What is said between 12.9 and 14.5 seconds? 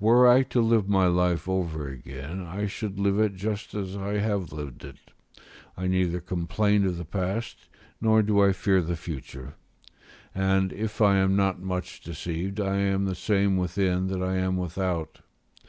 the same within that I